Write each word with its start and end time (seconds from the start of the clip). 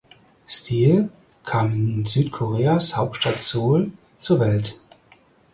Steel 0.47 1.11
kam 1.43 1.73
in 1.75 2.05
Südkoreas 2.05 2.97
Hauptstadt 2.97 3.37
Seoul 3.39 3.91
zur 4.17 4.39
Welt. 4.39 4.81